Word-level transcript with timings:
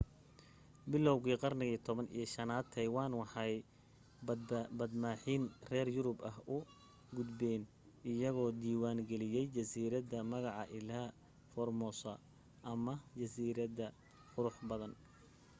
bilowgii 0.91 1.41
qarnigii 1.43 1.83
15-aad 1.87 2.65
taiwan 2.75 3.11
waxay 3.21 3.53
badmaaxiin 4.77 5.43
reer 5.69 5.87
yurub 5.95 6.19
ah 6.29 6.37
u 6.55 6.57
gudbeen 7.15 7.63
iyagoo 8.11 8.49
diiwaan 8.61 8.99
geliyay 9.09 9.45
jasiiradda 9.55 10.17
magaca 10.31 10.63
ilha 10.79 11.01
formosa 11.51 12.11
ama 12.73 12.93
jasiiradda 13.19 13.85
qurux 14.33 14.55
badan 14.69 14.93